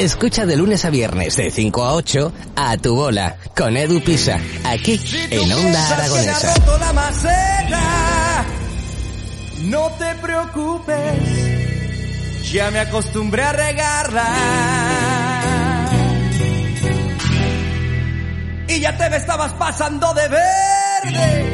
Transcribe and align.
Escucha 0.00 0.46
de 0.46 0.56
lunes 0.56 0.86
a 0.86 0.90
viernes 0.90 1.36
de 1.36 1.50
5 1.50 1.84
a 1.84 1.92
8 1.92 2.32
a 2.56 2.78
tu 2.78 2.94
bola 2.94 3.36
con 3.54 3.76
Edu 3.76 4.02
Pisa, 4.02 4.40
aquí 4.64 4.98
en 5.30 5.52
Onda 5.52 5.88
Aragonesa. 5.90 6.54
no 9.64 9.90
te 9.98 10.14
preocupes, 10.14 11.14
ya 12.50 12.70
me 12.70 12.78
acostumbré 12.78 13.42
a 13.42 13.52
regarla. 13.52 14.26
Y 18.68 18.80
ya 18.80 18.96
te 18.96 19.10
me 19.10 19.18
estabas 19.18 19.52
pasando 19.52 20.14
de 20.14 20.28
verde. 20.28 21.44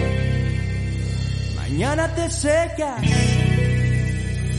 Mañana 1.57 2.15
te 2.15 2.31
secas, 2.31 3.03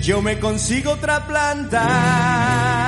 yo 0.01 0.21
me 0.21 0.37
consigo 0.39 0.91
otra 0.91 1.25
planta. 1.25 2.86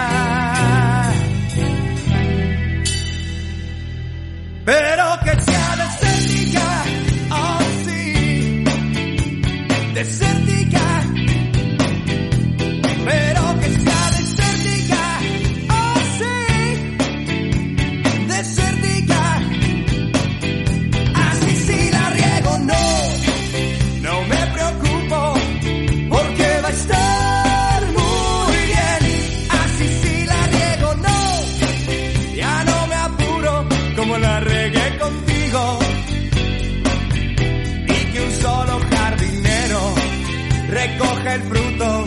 Fruto, 41.41 42.05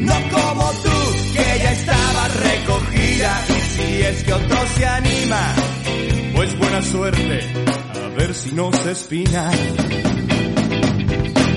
no 0.00 0.14
como 0.30 0.70
tú, 0.82 1.32
que 1.32 1.58
ya 1.62 1.72
estaba 1.72 2.28
recogida. 2.28 3.44
Y 3.48 3.60
si 3.60 4.02
es 4.02 4.24
que 4.24 4.32
otro 4.32 4.58
se 4.76 4.86
anima, 4.86 5.54
pues 6.34 6.58
buena 6.58 6.82
suerte, 6.82 7.40
a 7.94 8.08
ver 8.16 8.34
si 8.34 8.52
no 8.52 8.72
se 8.72 8.92
espina. 8.92 9.50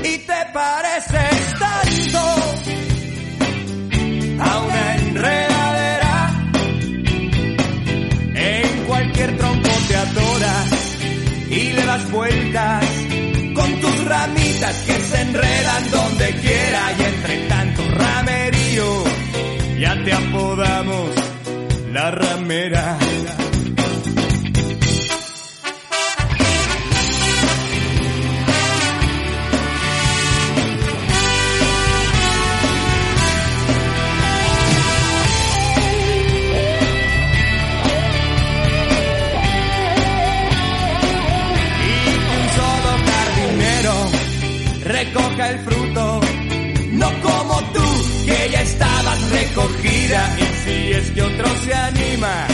Y 0.04 0.18
te 0.20 0.46
pareces 0.54 1.56
tanto 1.60 2.20
a 4.40 4.60
una 4.60 4.96
enredadera. 4.96 6.52
En 8.36 8.86
cualquier 8.86 9.38
tronco 9.38 9.70
te 9.88 9.96
atoras 9.96 10.98
y 11.50 11.72
le 11.72 11.86
das 11.86 12.12
vueltas 12.12 12.86
con 13.56 13.80
tus 13.82 14.06
ramitas 14.06 14.76
que 14.84 14.94
se 14.94 15.22
enredan 15.22 15.92
donde 15.92 16.36
quiera 16.36 16.47
la 21.98 22.12
ramera. 22.12 23.17
Que 51.18 51.24
otro 51.24 51.48
se 51.64 51.74
anima, 51.74 52.48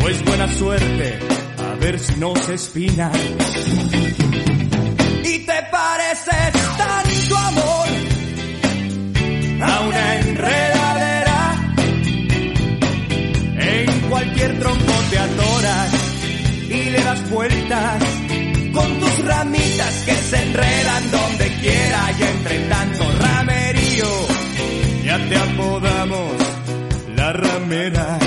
pues 0.00 0.24
buena 0.24 0.46
suerte, 0.46 1.18
a 1.58 1.74
ver 1.74 1.98
si 1.98 2.14
no 2.20 2.36
se 2.36 2.54
espina. 2.54 3.10
Y 5.24 5.38
te 5.40 5.62
pareces 5.72 6.52
tanto 6.78 7.36
amor 7.36 7.88
a 9.60 9.80
una 9.80 10.16
enredadera. 10.20 10.79
Ramera. 27.92 28.19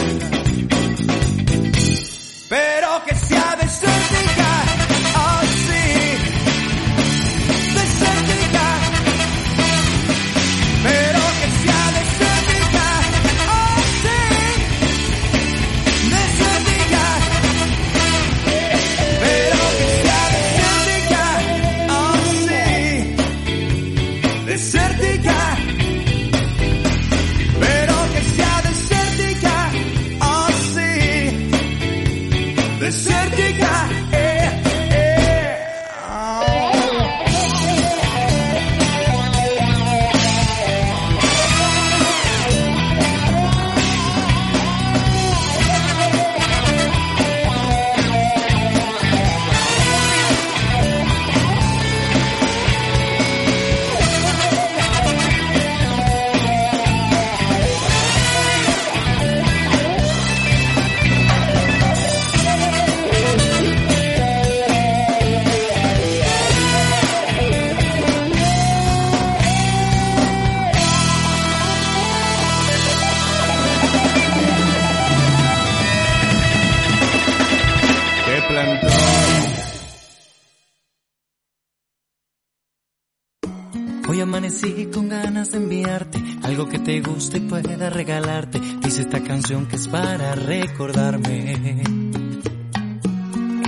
Ganas 85.43 85.51
de 85.51 85.57
enviarte 85.57 86.23
algo 86.43 86.69
que 86.69 86.79
te 86.79 87.01
guste 87.01 87.37
y 87.37 87.41
pueda 87.41 87.89
regalarte. 87.89 88.59
Dice 88.59 89.01
esta 89.01 89.21
canción 89.23 89.65
que 89.65 89.75
es 89.75 89.87
para 89.87 90.35
recordarme. 90.35 91.81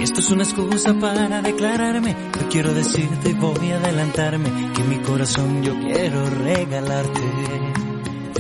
esto 0.02 0.20
es 0.20 0.32
una 0.32 0.44
excusa 0.44 0.94
para 0.94 1.42
declararme. 1.42 2.16
Yo 2.40 2.50
quiero 2.50 2.74
decirte 2.74 3.30
y 3.30 3.34
voy 3.34 3.72
a 3.72 3.78
adelantarme 3.78 4.50
que 4.74 4.84
mi 4.84 4.98
corazón 5.00 5.64
yo 5.64 5.74
quiero 5.80 6.30
regalarte. 6.30 7.22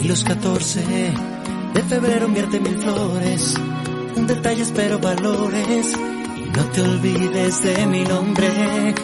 Y 0.01 0.07
los 0.07 0.23
14 0.23 0.85
de 1.73 1.83
febrero 1.83 2.27
enviarte 2.27 2.59
mil 2.59 2.77
flores, 2.77 3.55
detalles 4.27 4.71
pero 4.75 4.99
valores. 4.99 5.93
Y 6.37 6.57
no 6.57 6.63
te 6.71 6.81
olvides 6.81 7.63
de 7.63 7.85
mi 7.87 8.03
nombre. 8.03 8.95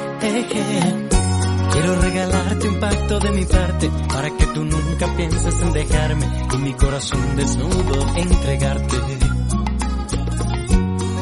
Quiero 1.71 2.01
regalarte 2.01 2.67
un 2.67 2.79
pacto 2.79 3.19
de 3.19 3.31
mi 3.31 3.45
parte 3.45 3.89
para 4.07 4.29
que 4.29 4.45
tú 4.47 4.63
nunca 4.63 5.15
pienses 5.15 5.61
en 5.61 5.73
dejarme 5.73 6.25
y 6.53 6.57
mi 6.57 6.73
corazón 6.73 7.35
desnudo 7.35 8.17
entregarte. 8.17 8.97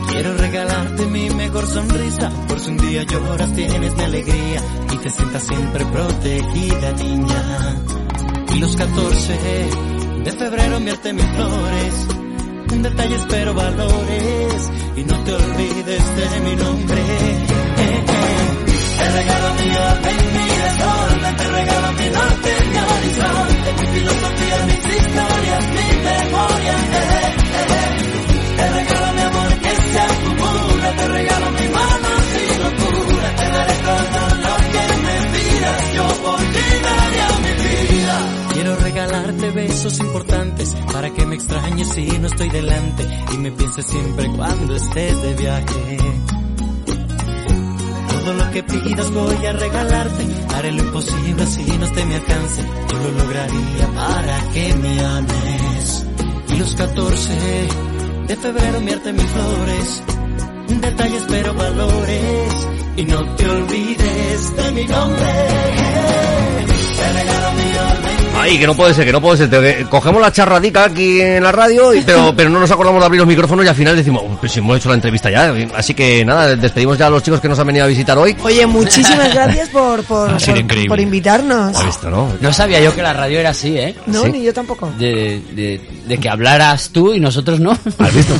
Quiero 0.09 0.37
regalarte 0.37 1.05
mi 1.05 1.29
mejor 1.29 1.67
sonrisa, 1.67 2.29
por 2.47 2.59
si 2.59 2.71
un 2.71 2.77
día 2.77 3.03
lloras 3.03 3.53
tienes 3.53 3.95
mi 3.95 4.03
alegría 4.03 4.61
y 4.91 4.97
te 4.97 5.09
sientas 5.09 5.43
siempre 5.43 5.85
protegida 5.85 6.91
niña. 6.93 7.75
Y 8.55 8.59
los 8.59 8.75
14 8.75 9.33
de 10.23 10.31
febrero 10.31 10.77
enviarte 10.77 11.13
mis 11.13 11.25
flores, 11.25 12.07
detalles 12.81 13.25
pero 13.29 13.53
valores 13.53 14.71
y 14.95 15.03
no 15.03 15.23
te 15.23 15.33
olvides 15.33 16.15
de 16.15 16.39
mi 16.41 16.55
nombre. 16.55 17.01
Eh, 17.01 18.03
eh. 18.07 18.39
Te 18.97 19.09
regalo 19.11 20.38
te 30.97 31.07
regalo 31.07 31.51
mi 31.51 31.67
mano 31.67 32.09
sin 32.31 32.63
locura, 32.63 33.35
te 33.35 33.49
daré 33.49 33.73
todo 33.89 34.21
lo 34.45 34.53
que 34.71 34.83
me 35.03 35.19
yo 35.95 36.07
por 36.23 36.39
ti 36.39 36.65
mi 37.43 37.95
vida. 37.95 38.15
Quiero 38.53 38.75
regalarte 38.75 39.51
besos 39.51 39.99
importantes 39.99 40.75
para 40.91 41.09
que 41.11 41.25
me 41.25 41.35
extrañes 41.35 41.87
si 41.89 42.05
no 42.19 42.27
estoy 42.27 42.49
delante 42.49 43.07
y 43.33 43.37
me 43.37 43.51
pienses 43.51 43.85
siempre 43.85 44.29
cuando 44.35 44.75
estés 44.75 45.21
de 45.21 45.33
viaje. 45.35 45.97
Todo 48.09 48.33
lo 48.33 48.51
que 48.51 48.63
pidas 48.63 49.11
voy 49.11 49.45
a 49.45 49.53
regalarte. 49.53 50.25
Haré 50.55 50.71
lo 50.71 50.83
imposible 50.83 51.45
si 51.45 51.63
no 51.77 51.85
esté 51.85 52.05
mi 52.05 52.13
alcance. 52.15 52.63
Yo 52.91 52.97
lo 52.97 53.11
lograría 53.23 53.87
para 53.95 54.51
que 54.53 54.73
me 54.75 55.05
ames. 55.05 56.05
Y 56.49 56.55
los 56.57 56.75
14 56.75 57.33
de 58.27 58.35
febrero 58.35 58.77
enviarte 58.77 59.13
mis 59.13 59.25
flores. 59.25 60.03
Detalles 60.69 61.25
pero 61.27 61.53
valores. 61.53 62.67
Y 62.97 63.05
no 63.05 63.35
te 63.35 63.49
olvides 63.49 64.55
de 64.55 64.71
mi 64.71 64.85
nombre. 64.85 65.79
Ay, 68.39 68.57
que 68.57 68.65
no 68.67 68.75
puede 68.75 68.93
ser, 68.93 69.05
que 69.05 69.11
no 69.11 69.21
puede 69.21 69.37
ser. 69.37 69.49
Te- 69.49 69.85
Cogemos 69.89 70.21
la 70.21 70.31
charradica 70.31 70.85
aquí 70.85 71.19
en 71.21 71.43
la 71.43 71.51
radio, 71.51 71.93
y- 71.93 72.01
pero, 72.01 72.33
pero 72.37 72.49
no 72.49 72.59
nos 72.59 72.71
acordamos 72.71 73.01
de 73.01 73.05
abrir 73.05 73.19
los 73.19 73.27
micrófonos 73.27 73.65
y 73.65 73.67
al 73.67 73.75
final 73.75 73.95
decimos, 73.95 74.23
"Oh, 74.25 74.37
pues 74.39 74.51
si 74.51 74.59
hemos 74.59 74.77
hecho 74.77 74.89
la 74.89 74.95
entrevista 74.95 75.29
ya. 75.29 75.53
Así 75.75 75.93
que 75.93 76.23
nada, 76.25 76.55
despedimos 76.55 76.97
ya 76.97 77.07
a 77.07 77.09
los 77.09 77.21
chicos 77.23 77.39
que 77.41 77.49
nos 77.49 77.59
han 77.59 77.67
venido 77.67 77.85
a 77.85 77.87
visitar 77.87 78.17
hoy. 78.17 78.35
Oye, 78.43 78.65
muchísimas 78.65 79.33
gracias 79.33 79.69
por, 79.69 80.03
por, 80.03 80.31
por- 80.87 80.99
invitarnos. 80.99 81.75
¿Has 81.77 81.85
visto, 81.85 82.09
no? 82.09 82.31
No 82.41 82.53
sabía 82.53 82.79
yo 82.81 82.95
que 82.95 83.01
la 83.01 83.13
radio 83.13 83.39
era 83.39 83.49
así, 83.49 83.77
¿eh? 83.77 83.95
No, 84.05 84.23
¿Sí? 84.23 84.31
ni 84.31 84.43
yo 84.43 84.53
tampoco. 84.53 84.91
De, 84.97 85.41
de, 85.55 85.81
de 86.07 86.17
que 86.17 86.29
hablaras 86.29 86.89
tú 86.91 87.13
y 87.13 87.19
nosotros 87.19 87.59
no. 87.59 87.71
¿Has 87.71 88.13
visto? 88.13 88.33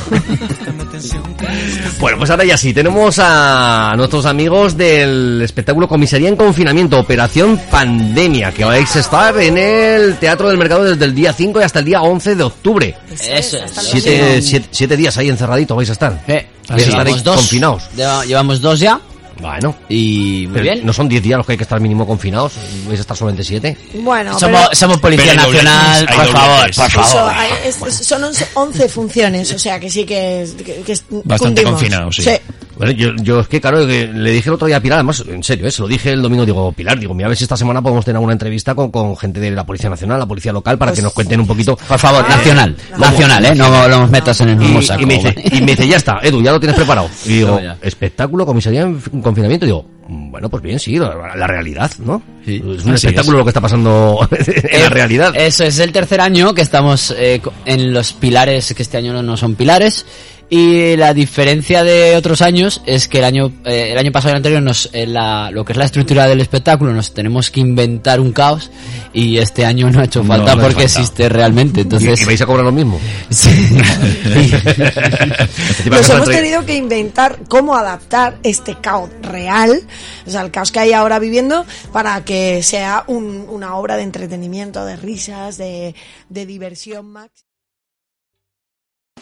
Bueno, 1.98 2.18
pues 2.18 2.30
ahora 2.30 2.44
ya 2.44 2.56
sí, 2.56 2.72
tenemos 2.74 3.18
a 3.18 3.92
nuestros 3.96 4.26
amigos 4.26 4.76
del 4.76 5.40
espectáculo 5.42 5.88
Comisaría 5.88 6.28
en 6.28 6.36
Confinamiento, 6.36 6.98
Operación 6.98 7.58
Pandemia, 7.70 8.52
que 8.52 8.64
vais 8.64 8.94
a 8.96 9.00
estar 9.00 9.38
en 9.40 9.56
el 9.58 9.89
Teatro 10.20 10.48
del 10.48 10.58
Mercado 10.58 10.84
desde 10.84 11.04
el 11.04 11.14
día 11.14 11.32
5 11.32 11.60
y 11.60 11.62
hasta 11.64 11.78
el 11.80 11.84
día 11.84 12.02
11 12.02 12.34
de 12.34 12.42
octubre. 12.42 12.96
Eso 13.10 13.56
es. 13.58 13.70
Siete, 13.72 14.40
siete, 14.42 14.68
siete 14.70 14.96
días 14.96 15.16
ahí 15.18 15.28
encerraditos 15.28 15.76
vais 15.76 15.88
a 15.88 15.92
estar. 15.92 16.22
Eh, 16.28 16.46
Vais 16.68 16.86
a 16.86 16.88
estar 16.90 17.06
ahí 17.06 17.20
dos. 17.22 17.36
confinados. 17.36 17.82
Lleva- 17.96 18.24
Llevamos 18.24 18.60
dos 18.60 18.78
ya 18.78 19.00
Bueno, 19.40 19.74
y 19.88 20.44
muy 20.46 20.52
pero 20.60 20.62
bien. 20.74 20.86
no 20.86 20.92
son 20.92 21.08
10 21.08 21.22
días 21.22 21.36
los 21.38 21.46
que 21.46 21.52
hay 21.52 21.58
que 21.58 21.64
estar 21.64 21.80
mínimo 21.80 22.06
confinados, 22.06 22.52
vais 22.86 22.98
a 22.98 23.02
estar 23.02 23.16
solamente 23.16 23.42
7. 23.42 23.76
Bueno, 23.94 24.38
somos, 24.38 24.60
pero 24.68 24.74
somos 24.76 24.98
Policía 24.98 25.24
Pero 25.34 25.40
hay 25.42 25.48
Nacional, 25.48 26.06
hay 26.08 26.16
por 26.16 26.26
favor, 26.28 26.56
dobletes. 26.58 26.76
por 26.76 26.86
eso, 26.86 27.02
favor. 27.02 27.32
hay- 27.34 27.50
es- 27.64 27.82
es- 28.00 28.06
son 28.06 28.24
11, 28.24 28.46
11 28.54 28.88
funciones, 28.88 29.52
o 29.52 29.58
sea 29.58 29.80
que 29.80 29.88
sí 29.90 30.04
que, 30.04 30.42
es- 30.42 30.52
que, 30.52 30.82
que 30.82 30.92
es- 30.92 31.04
Bastante 31.10 31.62
cundimos. 31.62 31.72
confinados, 31.72 32.16
sí. 32.16 32.30
Bueno, 32.80 32.92
yo, 32.94 33.10
yo 33.22 33.40
es 33.40 33.48
que, 33.48 33.60
claro, 33.60 33.84
le 33.86 34.30
dije 34.30 34.48
el 34.48 34.54
otro 34.54 34.66
día 34.66 34.78
a 34.78 34.80
Pilar, 34.80 34.96
además, 35.00 35.22
en 35.28 35.42
serio, 35.42 35.66
¿eh? 35.66 35.70
se 35.70 35.82
lo 35.82 35.86
dije 35.88 36.12
el 36.12 36.22
domingo, 36.22 36.46
digo, 36.46 36.72
Pilar, 36.72 36.98
digo, 36.98 37.12
mira, 37.12 37.26
a 37.26 37.28
ver 37.28 37.36
si 37.36 37.44
esta 37.44 37.56
semana 37.56 37.82
podemos 37.82 38.06
tener 38.06 38.20
una 38.22 38.32
entrevista 38.32 38.74
con, 38.74 38.90
con 38.90 39.14
gente 39.18 39.38
de 39.38 39.50
la 39.50 39.66
Policía 39.66 39.90
Nacional, 39.90 40.18
la 40.18 40.24
Policía 40.26 40.50
Local, 40.50 40.78
para 40.78 40.92
que 40.92 41.02
nos 41.02 41.12
cuenten 41.12 41.40
un 41.40 41.46
poquito. 41.46 41.76
Por 41.76 41.98
favor, 41.98 42.26
nacional, 42.26 42.74
nacional, 42.96 43.44
¿eh? 43.44 43.54
No 43.54 43.86
lo 43.86 44.06
metas 44.08 44.40
en 44.40 44.48
el 44.48 44.54
Y, 44.56 44.58
mismo 44.64 44.80
saco. 44.80 45.02
y 45.02 45.04
me 45.06 45.14
dice, 45.14 45.34
¿vale? 45.36 45.56
y 45.56 45.60
me 45.60 45.66
dice, 45.72 45.86
ya 45.88 45.96
está, 45.98 46.20
Edu, 46.22 46.42
ya 46.42 46.52
lo 46.52 46.58
tienes 46.58 46.76
preparado. 46.76 47.08
Y 47.26 47.28
digo, 47.34 47.60
espectáculo, 47.82 48.46
comisaría 48.46 48.80
en 48.82 48.98
confinamiento. 49.20 49.66
digo, 49.66 49.84
"Mm, 50.08 50.30
bueno, 50.30 50.48
pues 50.48 50.62
bien, 50.62 50.78
sí, 50.78 50.96
la, 50.96 51.34
la 51.36 51.46
realidad, 51.46 51.90
¿no? 51.98 52.22
Sí. 52.46 52.56
Es 52.78 52.84
un 52.86 52.94
espectáculo 52.94 53.36
es. 53.36 53.38
lo 53.40 53.44
que 53.44 53.50
está 53.50 53.60
pasando 53.60 54.26
en 54.32 54.80
la 54.80 54.86
Eh, 54.86 54.88
realidad. 54.88 55.32
Eso 55.36 55.64
es 55.64 55.78
el 55.78 55.92
tercer 55.92 56.20
año 56.22 56.54
que 56.54 56.62
estamos 56.62 57.14
eh, 57.18 57.40
co- 57.44 57.52
en 57.66 57.92
los 57.92 58.14
pilares, 58.14 58.72
que 58.74 58.82
este 58.82 58.96
año 58.96 59.12
no- 59.12 59.22
no 59.22 59.36
son 59.36 59.54
pilares. 59.54 60.06
Y 60.52 60.96
la 60.96 61.14
diferencia 61.14 61.84
de 61.84 62.16
otros 62.16 62.42
años 62.42 62.82
es 62.84 63.06
que 63.06 63.18
el 63.18 63.24
año 63.24 63.52
eh, 63.64 63.90
el 63.92 63.98
año 63.98 64.10
pasado 64.10 64.30
y 64.30 64.32
el 64.32 64.36
anterior 64.38 64.60
nos 64.62 64.90
eh, 64.92 65.06
la- 65.06 65.48
lo 65.52 65.64
que 65.64 65.74
es 65.74 65.78
la 65.78 65.84
estructura 65.84 66.26
del 66.26 66.40
espectáculo 66.40 66.92
nos 66.92 67.14
tenemos 67.14 67.52
que 67.52 67.60
inventar 67.60 68.18
un 68.18 68.32
caos 68.32 68.68
y 69.12 69.38
este 69.38 69.64
año 69.64 69.88
no 69.92 70.00
ha 70.00 70.04
hecho 70.06 70.24
falta 70.24 70.56
no 70.56 70.62
porque 70.62 70.88
falta. 70.88 71.00
existe 71.00 71.28
realmente. 71.28 71.80
¿Y, 71.80 71.82
Entonces 71.84 72.20
y 72.20 72.24
vais 72.24 72.42
a 72.42 72.46
cobrar 72.46 72.64
lo 72.64 72.72
mismo? 72.72 72.98
Sí. 73.30 73.48
Nos 75.90 76.08
hemos 76.10 76.28
tenido 76.28 76.64
que 76.66 76.76
inventar 76.76 77.38
cómo 77.48 77.74
adaptar 77.76 78.38
este 78.42 78.74
caos 78.76 79.10
real, 79.22 79.80
o 80.26 80.30
sea, 80.30 80.42
el 80.42 80.50
caos 80.50 80.72
que 80.72 80.80
hay 80.80 80.92
ahora 80.92 81.18
viviendo, 81.18 81.64
para 81.92 82.24
que 82.24 82.62
sea 82.62 83.04
un- 83.06 83.46
una 83.48 83.76
obra 83.76 83.96
de 83.96 84.02
entretenimiento, 84.02 84.84
de 84.84 84.96
risas, 84.96 85.56
de, 85.58 85.94
de 86.28 86.46
diversión 86.46 87.06
máxima. 87.10 87.49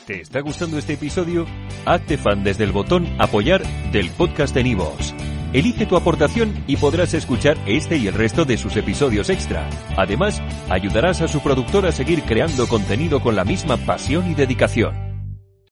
¿Te 0.09 0.23
está 0.23 0.41
gustando 0.41 0.79
este 0.79 0.95
episodio? 0.95 1.45
Hazte 1.85 2.17
fan 2.17 2.43
desde 2.43 2.65
el 2.65 2.73
botón 2.73 3.07
Apoyar 3.19 3.63
del 3.93 4.11
podcast 4.11 4.55
de 4.55 4.65
Nivos. 4.65 5.15
Elige 5.53 5.85
tu 5.85 5.97
aportación 5.97 6.65
y 6.67 6.79
podrás 6.79 7.13
escuchar 7.13 7.59
este 7.67 7.99
y 7.99 8.07
el 8.07 8.15
resto 8.15 8.47
de 8.47 8.57
sus 8.57 8.75
episodios 8.79 9.29
extra. 9.29 9.69
Además, 9.99 10.41
ayudarás 10.71 11.21
a 11.21 11.29
su 11.29 11.43
productor 11.43 11.85
a 11.85 11.93
seguir 11.93 12.23
creando 12.23 12.67
contenido 12.69 13.21
con 13.21 13.37
la 13.37 13.45
misma 13.45 13.77
pasión 13.77 14.31
y 14.31 14.35
dedicación. 14.35 14.95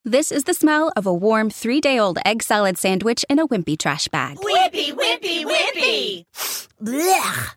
This 0.05 0.31
is 0.31 0.45
the 0.45 0.53
smell 0.53 0.93
of 0.97 1.07
a 1.07 1.13
warm 1.13 1.49
three 1.49 1.81
day 1.81 1.99
old 1.99 2.19
egg 2.27 2.43
salad 2.43 2.77
sandwich 2.77 3.25
in 3.31 3.39
a 3.39 3.47
wimpy 3.47 3.79
trash 3.79 4.07
bag. 4.13 4.37
Whippy, 4.37 4.93
whippy, 4.93 5.47
whippy! 5.47 6.27
Blech! 6.79 7.57